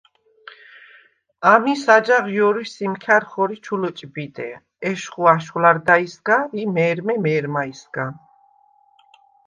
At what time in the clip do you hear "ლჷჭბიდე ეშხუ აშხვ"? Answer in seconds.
3.81-5.57